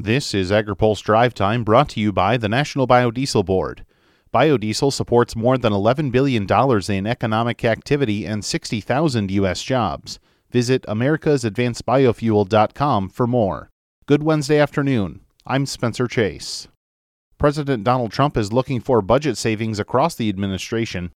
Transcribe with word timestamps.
This 0.00 0.32
is 0.32 0.52
AgriPulse 0.52 1.02
Drive 1.02 1.34
Time 1.34 1.64
brought 1.64 1.88
to 1.88 1.98
you 1.98 2.12
by 2.12 2.36
the 2.36 2.48
National 2.48 2.86
Biodiesel 2.86 3.44
Board. 3.44 3.84
Biodiesel 4.32 4.92
supports 4.92 5.34
more 5.34 5.58
than 5.58 5.72
$11 5.72 6.12
billion 6.12 6.46
in 6.88 7.04
economic 7.04 7.64
activity 7.64 8.24
and 8.24 8.44
60,000 8.44 9.28
U.S. 9.32 9.60
jobs. 9.64 10.20
Visit 10.52 10.82
americasadvancedbiofuel.com 10.82 13.08
for 13.08 13.26
more. 13.26 13.70
Good 14.06 14.22
Wednesday 14.22 14.60
afternoon. 14.60 15.22
I'm 15.44 15.66
Spencer 15.66 16.06
Chase. 16.06 16.68
President 17.36 17.82
Donald 17.82 18.12
Trump 18.12 18.36
is 18.36 18.52
looking 18.52 18.78
for 18.78 19.02
budget 19.02 19.36
savings 19.36 19.80
across 19.80 20.14
the 20.14 20.28
administration. 20.28 21.10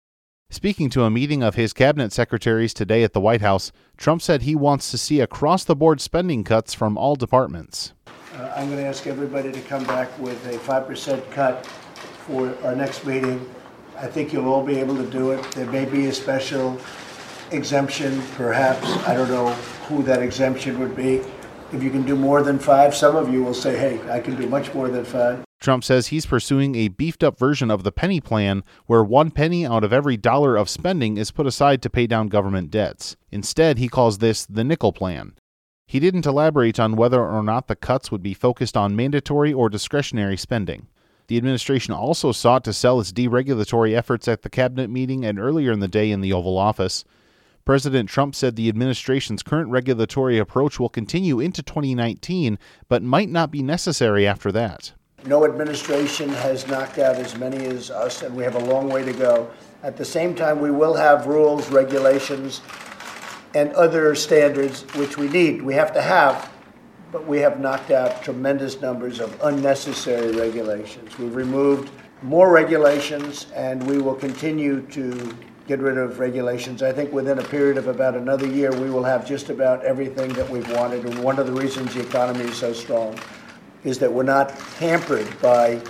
Speaking 0.51 0.89
to 0.91 1.03
a 1.03 1.11
meeting 1.11 1.43
of 1.43 1.57
his 1.57 1.73
cabinet 1.73 2.13
secretaries 2.13 2.73
today 2.73 3.03
at 3.03 3.13
the 3.13 3.21
White 3.21 3.43
House, 3.43 3.73
Trump 3.97 4.23
said 4.23 4.43
he 4.43 4.55
wants 4.55 4.93
to 4.93 4.99
see 4.99 5.21
across 5.21 5.65
the 5.65 5.75
board 5.75 6.01
spending 6.01 6.45
cuts 6.45 6.75
from 6.75 6.97
all 6.97 7.17
departments. 7.17 7.93
Uh, 8.39 8.52
I'm 8.55 8.66
going 8.66 8.79
to 8.79 8.86
ask 8.86 9.09
everybody 9.09 9.50
to 9.50 9.61
come 9.62 9.82
back 9.84 10.16
with 10.16 10.46
a 10.46 10.59
5% 10.59 11.31
cut 11.32 11.67
for 11.67 12.57
our 12.63 12.76
next 12.76 13.04
meeting. 13.04 13.53
I 13.96 14.07
think 14.07 14.32
you'll 14.32 14.46
all 14.46 14.64
be 14.64 14.79
able 14.79 14.96
to 14.96 15.11
do 15.11 15.32
it. 15.32 15.43
There 15.53 15.67
may 15.67 15.85
be 15.85 16.07
a 16.07 16.13
special 16.13 16.80
exemption, 17.50 18.22
perhaps. 18.36 18.86
I 19.08 19.14
don't 19.14 19.29
know 19.29 19.49
who 19.89 20.04
that 20.04 20.22
exemption 20.22 20.79
would 20.79 20.94
be. 20.94 21.21
If 21.72 21.82
you 21.82 21.90
can 21.90 22.04
do 22.04 22.14
more 22.14 22.44
than 22.44 22.61
five, 22.61 22.94
some 22.94 23.16
of 23.16 23.32
you 23.32 23.43
will 23.43 23.54
say, 23.54 23.77
hey, 23.77 24.08
I 24.08 24.21
can 24.21 24.36
do 24.36 24.46
much 24.46 24.72
more 24.72 24.89
than 24.89 25.05
five. 25.05 25.44
Trump 25.61 25.82
says 25.82 26.07
he's 26.07 26.25
pursuing 26.25 26.77
a 26.77 26.86
beefed 26.86 27.25
up 27.25 27.36
version 27.36 27.72
of 27.72 27.82
the 27.82 27.91
penny 27.91 28.21
plan, 28.21 28.63
where 28.86 29.02
one 29.02 29.32
penny 29.32 29.66
out 29.66 29.82
of 29.82 29.93
every 29.93 30.16
dollar 30.16 30.57
of 30.57 30.68
spending 30.68 31.16
is 31.16 31.32
put 31.32 31.49
aside 31.49 31.82
to 31.82 31.91
pay 31.91 32.06
down 32.06 32.28
government 32.28 32.70
debts. 32.70 33.16
Instead, 33.33 33.78
he 33.78 33.89
calls 33.89 34.19
this 34.19 34.47
the 34.47 34.62
nickel 34.62 34.92
plan. 34.92 35.34
He 35.89 36.01
didn't 36.01 36.27
elaborate 36.27 36.78
on 36.78 36.97
whether 36.97 37.27
or 37.27 37.42
not 37.42 37.67
the 37.67 37.75
cuts 37.75 38.12
would 38.12 38.23
be 38.23 38.34
focused 38.34 38.77
on 38.77 38.95
mandatory 38.95 39.55
or 39.55 39.70
discretionary 39.70 40.37
spending. 40.37 40.87
The 41.28 41.39
administration 41.39 41.95
also 41.95 42.31
sought 42.31 42.62
to 42.64 42.75
sell 42.75 43.00
its 43.00 43.11
deregulatory 43.11 43.97
efforts 43.97 44.28
at 44.28 44.42
the 44.42 44.50
cabinet 44.50 44.91
meeting 44.91 45.25
and 45.25 45.39
earlier 45.39 45.72
in 45.72 45.80
the 45.80 45.89
day 45.89 46.11
in 46.11 46.20
the 46.20 46.30
Oval 46.30 46.58
Office. 46.58 47.06
President 47.64 48.11
Trump 48.11 48.34
said 48.34 48.55
the 48.55 48.69
administration's 48.69 49.42
current 49.42 49.70
regulatory 49.70 50.36
approach 50.36 50.78
will 50.78 50.91
continue 50.91 51.41
into 51.41 51.62
2019, 51.62 52.58
but 52.91 53.02
might 53.02 53.30
not 53.30 53.50
be 53.50 53.62
necessary 53.62 54.27
after 54.27 54.52
that. 54.52 54.92
No 55.25 55.47
administration 55.47 56.28
has 56.28 56.67
knocked 56.67 56.98
out 56.98 57.17
as 57.17 57.34
many 57.39 57.64
as 57.64 57.91
us, 57.91 58.20
and 58.20 58.36
we 58.36 58.45
have 58.45 58.56
a 58.56 58.64
long 58.67 58.91
way 58.91 59.06
to 59.06 59.12
go. 59.14 59.50
At 59.83 59.97
the 59.97 60.05
same 60.05 60.34
time, 60.34 60.61
we 60.61 60.70
will 60.70 60.95
have 60.95 61.27
rules, 61.27 61.70
regulations, 61.70 62.61
and 63.54 63.72
other 63.72 64.14
standards 64.14 64.82
which 64.94 65.16
we 65.16 65.28
need, 65.28 65.62
we 65.62 65.74
have 65.74 65.92
to 65.94 66.02
have, 66.02 66.50
but 67.10 67.27
we 67.27 67.38
have 67.38 67.60
knocked 67.60 67.90
out 67.90 68.22
tremendous 68.22 68.80
numbers 68.80 69.20
of 69.20 69.38
unnecessary 69.42 70.36
regulations. 70.36 71.18
We've 71.18 71.34
removed 71.34 71.90
more 72.22 72.50
regulations, 72.50 73.46
and 73.55 73.82
we 73.86 73.98
will 73.98 74.14
continue 74.14 74.82
to 74.88 75.36
get 75.66 75.80
rid 75.80 75.98
of 75.98 76.18
regulations. 76.18 76.82
I 76.82 76.92
think 76.92 77.12
within 77.12 77.38
a 77.38 77.44
period 77.44 77.77
of 77.77 77.88
about 77.88 78.16
another 78.16 78.46
year, 78.46 78.72
we 78.72 78.90
will 78.90 79.05
have 79.05 79.27
just 79.27 79.50
about 79.50 79.84
everything 79.84 80.33
that 80.33 80.48
we've 80.48 80.70
wanted. 80.72 81.05
And 81.05 81.22
one 81.22 81.38
of 81.38 81.46
the 81.46 81.52
reasons 81.52 81.94
the 81.94 82.00
economy 82.00 82.44
is 82.44 82.56
so 82.56 82.72
strong 82.72 83.18
is 83.84 83.98
that 83.98 84.12
we're 84.12 84.22
not 84.22 84.50
hampered 84.50 85.28
by 85.40 85.80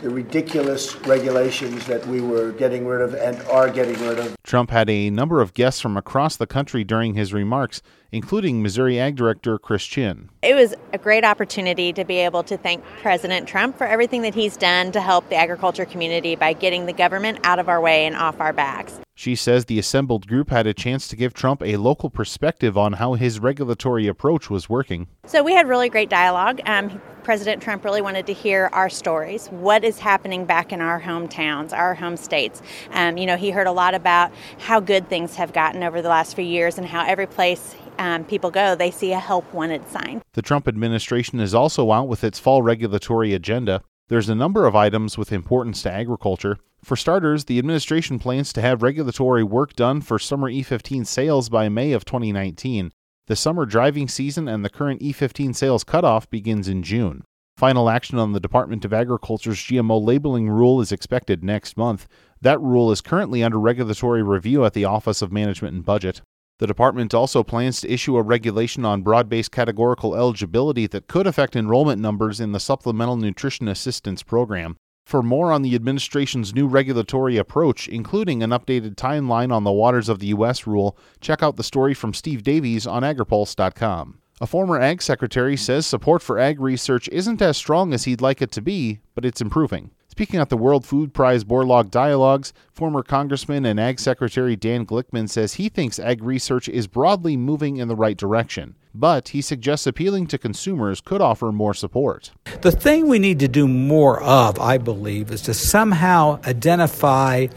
the 0.00 0.10
ridiculous 0.10 0.96
regulations 1.06 1.86
that 1.86 2.06
we 2.06 2.20
were 2.20 2.52
getting 2.52 2.86
rid 2.86 3.02
of 3.02 3.14
and 3.14 3.40
are 3.48 3.70
getting 3.70 3.98
rid 4.06 4.18
of. 4.18 4.36
Trump 4.42 4.70
had 4.70 4.88
a 4.88 5.10
number 5.10 5.40
of 5.40 5.54
guests 5.54 5.80
from 5.80 5.96
across 5.96 6.36
the 6.36 6.46
country 6.46 6.84
during 6.84 7.14
his 7.14 7.32
remarks, 7.32 7.82
including 8.10 8.62
Missouri 8.62 8.98
Ag 8.98 9.16
Director 9.16 9.58
Chris 9.58 9.84
Chinn. 9.84 10.30
It 10.42 10.54
was 10.54 10.74
a 10.92 10.98
great 10.98 11.24
opportunity 11.24 11.92
to 11.92 12.04
be 12.04 12.16
able 12.16 12.42
to 12.44 12.56
thank 12.56 12.82
President 13.02 13.46
Trump 13.46 13.76
for 13.76 13.86
everything 13.86 14.22
that 14.22 14.34
he's 14.34 14.56
done 14.56 14.92
to 14.92 15.00
help 15.00 15.28
the 15.28 15.36
agriculture 15.36 15.84
community 15.84 16.34
by 16.34 16.52
getting 16.52 16.86
the 16.86 16.92
government 16.92 17.38
out 17.44 17.58
of 17.58 17.68
our 17.68 17.80
way 17.80 18.06
and 18.06 18.16
off 18.16 18.40
our 18.40 18.52
backs. 18.52 19.00
She 19.14 19.34
says 19.34 19.66
the 19.66 19.78
assembled 19.78 20.26
group 20.26 20.48
had 20.48 20.66
a 20.66 20.72
chance 20.72 21.06
to 21.08 21.16
give 21.16 21.34
Trump 21.34 21.62
a 21.62 21.76
local 21.76 22.08
perspective 22.08 22.78
on 22.78 22.94
how 22.94 23.14
his 23.14 23.38
regulatory 23.38 24.06
approach 24.06 24.48
was 24.48 24.70
working. 24.70 25.08
So 25.26 25.42
we 25.42 25.52
had 25.52 25.68
really 25.68 25.90
great 25.90 26.08
dialogue. 26.08 26.60
Um, 26.64 27.02
President 27.30 27.62
Trump 27.62 27.84
really 27.84 28.02
wanted 28.02 28.26
to 28.26 28.32
hear 28.32 28.68
our 28.72 28.90
stories. 28.90 29.46
What 29.50 29.84
is 29.84 30.00
happening 30.00 30.46
back 30.46 30.72
in 30.72 30.80
our 30.80 31.00
hometowns, 31.00 31.72
our 31.72 31.94
home 31.94 32.16
states? 32.16 32.60
Um, 32.90 33.18
you 33.18 33.24
know, 33.24 33.36
he 33.36 33.50
heard 33.50 33.68
a 33.68 33.70
lot 33.70 33.94
about 33.94 34.32
how 34.58 34.80
good 34.80 35.08
things 35.08 35.36
have 35.36 35.52
gotten 35.52 35.84
over 35.84 36.02
the 36.02 36.08
last 36.08 36.34
few 36.34 36.44
years 36.44 36.76
and 36.76 36.84
how 36.84 37.06
every 37.06 37.28
place 37.28 37.76
um, 38.00 38.24
people 38.24 38.50
go, 38.50 38.74
they 38.74 38.90
see 38.90 39.12
a 39.12 39.20
help 39.20 39.54
wanted 39.54 39.88
sign. 39.88 40.22
The 40.32 40.42
Trump 40.42 40.66
administration 40.66 41.38
is 41.38 41.54
also 41.54 41.92
out 41.92 42.08
with 42.08 42.24
its 42.24 42.40
fall 42.40 42.62
regulatory 42.62 43.32
agenda. 43.32 43.82
There's 44.08 44.28
a 44.28 44.34
number 44.34 44.66
of 44.66 44.74
items 44.74 45.16
with 45.16 45.30
importance 45.30 45.82
to 45.82 45.92
agriculture. 45.92 46.58
For 46.82 46.96
starters, 46.96 47.44
the 47.44 47.60
administration 47.60 48.18
plans 48.18 48.52
to 48.54 48.60
have 48.60 48.82
regulatory 48.82 49.44
work 49.44 49.76
done 49.76 50.00
for 50.00 50.18
summer 50.18 50.50
E15 50.50 51.06
sales 51.06 51.48
by 51.48 51.68
May 51.68 51.92
of 51.92 52.04
2019. 52.04 52.90
The 53.26 53.36
summer 53.36 53.66
driving 53.66 54.08
season 54.08 54.48
and 54.48 54.64
the 54.64 54.70
current 54.70 55.00
E15 55.00 55.54
sales 55.54 55.84
cutoff 55.84 56.28
begins 56.30 56.68
in 56.68 56.82
June. 56.82 57.22
Final 57.56 57.90
action 57.90 58.18
on 58.18 58.32
the 58.32 58.40
Department 58.40 58.84
of 58.84 58.92
Agriculture's 58.92 59.58
GMO 59.58 60.02
labeling 60.02 60.48
rule 60.48 60.80
is 60.80 60.92
expected 60.92 61.44
next 61.44 61.76
month. 61.76 62.08
That 62.40 62.60
rule 62.60 62.90
is 62.90 63.02
currently 63.02 63.42
under 63.42 63.60
regulatory 63.60 64.22
review 64.22 64.64
at 64.64 64.72
the 64.72 64.86
Office 64.86 65.20
of 65.20 65.30
Management 65.30 65.74
and 65.74 65.84
Budget. 65.84 66.22
The 66.58 66.66
department 66.66 67.14
also 67.14 67.42
plans 67.42 67.80
to 67.80 67.92
issue 67.92 68.16
a 68.16 68.22
regulation 68.22 68.84
on 68.84 69.02
broad 69.02 69.28
based 69.28 69.52
categorical 69.52 70.14
eligibility 70.14 70.86
that 70.88 71.06
could 71.06 71.26
affect 71.26 71.56
enrollment 71.56 72.00
numbers 72.00 72.40
in 72.40 72.52
the 72.52 72.60
Supplemental 72.60 73.16
Nutrition 73.16 73.68
Assistance 73.68 74.22
Program. 74.22 74.76
For 75.10 75.24
more 75.24 75.50
on 75.50 75.62
the 75.62 75.74
administration's 75.74 76.54
new 76.54 76.68
regulatory 76.68 77.36
approach, 77.36 77.88
including 77.88 78.44
an 78.44 78.50
updated 78.50 78.94
timeline 78.94 79.52
on 79.52 79.64
the 79.64 79.72
Waters 79.72 80.08
of 80.08 80.20
the 80.20 80.28
U.S. 80.28 80.68
rule, 80.68 80.96
check 81.20 81.42
out 81.42 81.56
the 81.56 81.64
story 81.64 81.94
from 81.94 82.14
Steve 82.14 82.44
Davies 82.44 82.86
on 82.86 83.02
agripulse.com. 83.02 84.20
A 84.40 84.46
former 84.46 84.78
ag 84.78 85.02
secretary 85.02 85.56
says 85.56 85.84
support 85.84 86.22
for 86.22 86.38
ag 86.38 86.60
research 86.60 87.08
isn't 87.08 87.42
as 87.42 87.56
strong 87.56 87.92
as 87.92 88.04
he'd 88.04 88.20
like 88.20 88.40
it 88.40 88.52
to 88.52 88.62
be, 88.62 89.00
but 89.16 89.24
it's 89.24 89.40
improving. 89.40 89.90
Speaking 90.06 90.38
at 90.38 90.48
the 90.48 90.56
World 90.56 90.86
Food 90.86 91.12
Prize 91.12 91.42
Borlaug 91.42 91.90
Dialogues, 91.90 92.52
former 92.72 93.02
Congressman 93.02 93.66
and 93.66 93.80
Ag 93.80 93.98
Secretary 93.98 94.54
Dan 94.54 94.86
Glickman 94.86 95.28
says 95.28 95.54
he 95.54 95.68
thinks 95.68 95.98
ag 95.98 96.22
research 96.22 96.68
is 96.68 96.86
broadly 96.86 97.36
moving 97.36 97.78
in 97.78 97.88
the 97.88 97.96
right 97.96 98.16
direction, 98.16 98.76
but 98.94 99.28
he 99.28 99.40
suggests 99.40 99.86
appealing 99.86 100.26
to 100.28 100.38
consumers 100.38 101.00
could 101.00 101.20
offer 101.20 101.52
more 101.52 101.74
support. 101.74 102.32
The 102.62 102.72
thing 102.72 103.08
we 103.08 103.18
need 103.18 103.38
to 103.40 103.48
do 103.48 103.68
more 103.68 104.22
of, 104.22 104.58
I 104.58 104.78
believe, 104.78 105.30
is 105.30 105.42
to 105.42 105.54
somehow 105.54 106.40
identify 106.46 107.48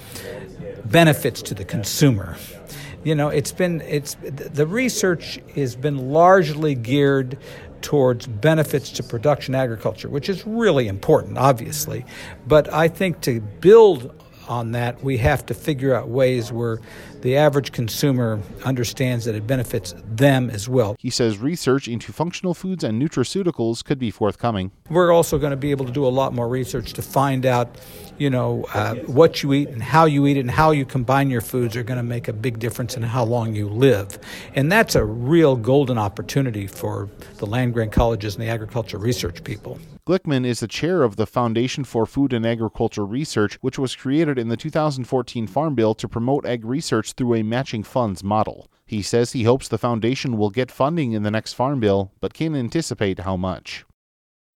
benefits 0.85 1.41
to 1.44 1.53
the 1.53 1.66
consumer. 1.66 2.38
You 3.03 3.16
know, 3.16 3.29
it's 3.29 3.51
been 3.51 3.81
it's 3.81 4.16
the 4.21 4.66
research 4.66 5.39
has 5.55 5.75
been 5.75 6.13
largely 6.13 6.73
geared 6.75 7.38
towards 7.81 8.27
benefits 8.27 8.89
to 8.91 9.03
production 9.03 9.53
agriculture, 9.53 10.07
which 10.07 10.29
is 10.29 10.47
really 10.47 10.88
important, 10.88 11.38
obviously. 11.38 12.05
But 12.47 12.71
I 12.73 12.88
think 12.88 13.19
to 13.21 13.41
build 13.41 14.22
on 14.47 14.71
that, 14.71 15.03
we 15.03 15.17
have 15.17 15.45
to 15.47 15.53
figure 15.53 15.93
out 15.93 16.09
ways 16.09 16.51
where 16.51 16.79
the 17.21 17.37
average 17.37 17.71
consumer 17.71 18.41
understands 18.65 19.23
that 19.25 19.35
it 19.35 19.47
benefits 19.47 19.93
them 20.05 20.49
as 20.49 20.67
well. 20.67 20.95
He 20.99 21.09
says 21.09 21.37
research 21.37 21.87
into 21.87 22.11
functional 22.11 22.53
foods 22.53 22.83
and 22.83 23.01
nutraceuticals 23.01 23.83
could 23.83 23.97
be 23.97 24.11
forthcoming. 24.11 24.71
We're 24.89 25.11
also 25.11 25.37
going 25.37 25.51
to 25.51 25.57
be 25.57 25.71
able 25.71 25.85
to 25.85 25.91
do 25.91 26.05
a 26.05 26.09
lot 26.09 26.33
more 26.33 26.49
research 26.49 26.93
to 26.93 27.01
find 27.01 27.45
out, 27.45 27.77
you 28.17 28.29
know, 28.29 28.65
uh, 28.73 28.95
what 28.95 29.41
you 29.41 29.53
eat 29.53 29.69
and 29.69 29.81
how 29.81 30.05
you 30.05 30.27
eat 30.27 30.37
it 30.37 30.41
and 30.41 30.51
how 30.51 30.71
you 30.71 30.85
combine 30.85 31.29
your 31.29 31.41
foods 31.41 31.77
are 31.77 31.83
going 31.83 31.97
to 31.97 32.03
make 32.03 32.27
a 32.27 32.33
big 32.33 32.59
difference 32.59 32.97
in 32.97 33.03
how 33.03 33.23
long 33.23 33.55
you 33.55 33.69
live. 33.69 34.19
And 34.55 34.71
that's 34.71 34.95
a 34.95 35.03
real 35.03 35.55
golden 35.55 35.97
opportunity 35.97 36.67
for 36.67 37.09
the 37.37 37.45
land 37.47 37.73
grant 37.73 37.91
colleges 37.91 38.35
and 38.35 38.43
the 38.43 38.49
agriculture 38.49 38.97
research 38.97 39.43
people. 39.43 39.79
Glickman 40.07 40.45
is 40.45 40.59
the 40.59 40.67
chair 40.67 41.01
of 41.01 41.15
the 41.15 41.25
Foundation 41.25 41.83
for 41.83 42.05
Food 42.05 42.33
and 42.33 42.45
Agriculture 42.45 43.05
Research, 43.05 43.57
which 43.61 43.79
was 43.79 43.95
created 43.95 44.38
in 44.38 44.50
the 44.50 44.57
2014 44.57 45.47
Farm 45.47 45.75
Bill 45.75 45.95
to 45.95 46.07
promote 46.07 46.45
ag 46.45 46.65
research 46.65 47.13
through 47.13 47.35
a 47.35 47.44
matching 47.44 47.83
funds 47.83 48.23
model. 48.23 48.67
He 48.85 49.01
says 49.01 49.31
he 49.31 49.44
hopes 49.44 49.67
the 49.67 49.77
foundation 49.77 50.38
will 50.38 50.50
get 50.50 50.69
funding 50.69 51.13
in 51.13 51.23
the 51.23 51.31
next 51.31 51.53
Farm 51.53 51.79
Bill, 51.79 52.11
but 52.19 52.33
can't 52.33 52.56
anticipate 52.56 53.19
how 53.19 53.38
much. 53.38 53.85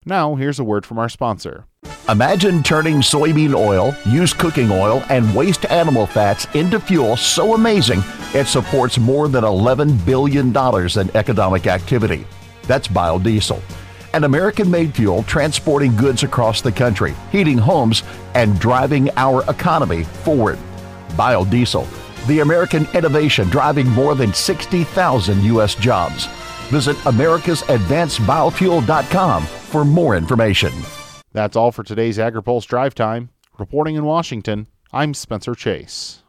Now, 0.06 0.34
here's 0.34 0.58
a 0.58 0.64
word 0.64 0.84
from 0.84 0.98
our 0.98 1.08
sponsor. 1.08 1.66
Imagine 2.08 2.62
turning 2.62 2.96
soybean 2.96 3.54
oil, 3.54 3.94
used 4.04 4.38
cooking 4.38 4.70
oil, 4.70 5.02
and 5.08 5.34
waste 5.34 5.64
animal 5.70 6.06
fats 6.06 6.46
into 6.54 6.78
fuel 6.78 7.16
so 7.16 7.54
amazing 7.54 8.02
it 8.34 8.46
supports 8.46 8.98
more 8.98 9.28
than 9.28 9.44
$11 9.44 10.04
billion 10.04 10.48
in 10.48 11.16
economic 11.16 11.66
activity. 11.66 12.26
That's 12.64 12.88
biodiesel 12.88 13.62
an 14.14 14.24
American 14.24 14.70
made 14.70 14.94
fuel 14.94 15.24
transporting 15.24 15.96
goods 15.96 16.22
across 16.22 16.60
the 16.60 16.70
country, 16.70 17.16
heating 17.32 17.58
homes, 17.58 18.04
and 18.34 18.60
driving 18.60 19.10
our 19.16 19.42
economy 19.50 20.04
forward. 20.04 20.56
Biodiesel, 21.10 21.84
the 22.28 22.38
American 22.38 22.86
innovation 22.94 23.50
driving 23.50 23.88
more 23.88 24.14
than 24.14 24.32
60,000 24.32 25.42
U.S. 25.44 25.74
jobs. 25.74 26.26
Visit 26.68 26.94
americasadvancedbiofuel.com 26.98 29.42
for 29.42 29.84
more 29.84 30.16
information. 30.16 30.72
That's 31.34 31.56
all 31.56 31.72
for 31.72 31.82
today's 31.82 32.16
AgriPulse 32.16 32.64
Drive 32.64 32.94
Time. 32.94 33.30
Reporting 33.58 33.96
in 33.96 34.04
Washington, 34.04 34.68
I'm 34.92 35.14
Spencer 35.14 35.56
Chase. 35.56 36.22